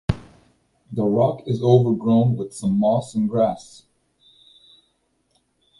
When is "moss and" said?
2.79-3.29